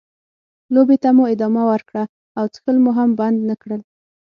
لوبې 0.73 0.97
ته 1.03 1.09
مو 1.15 1.23
ادامه 1.33 1.63
ورکړه 1.71 2.03
او 2.37 2.45
څښل 2.53 2.77
مو 2.83 2.91
هم 2.97 3.09
بند 3.19 3.37
نه 3.49 3.55
کړل. 3.61 3.81